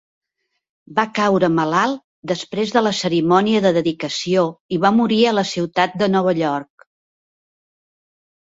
Va 0.99 1.03
caure 1.17 1.49
malalt 1.57 2.01
després 2.31 2.73
de 2.77 2.83
la 2.85 2.93
cerimònia 3.01 3.61
de 3.67 3.73
dedicació 3.77 4.47
i 4.77 4.81
va 4.87 4.93
morir 5.03 5.21
a 5.25 5.35
la 5.39 5.47
ciutat 5.51 5.97
de 6.05 6.09
Nova 6.17 6.35
York. 6.41 6.91